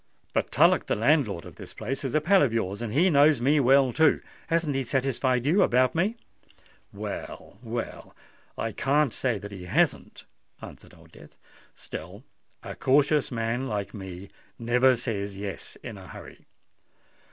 [0.33, 3.39] "But Tullock, the landlord of this place, is a pal of yours; and he knows
[3.39, 4.19] me well too.
[4.47, 6.15] Hasn't he satisfied you about me?"
[6.91, 8.15] "Well—well,
[8.57, 10.25] I can't say that he hasn't,"
[10.59, 11.37] answered Old Death.
[11.75, 12.23] "Still
[12.63, 16.47] a cautious man like me never says yes in a hurry.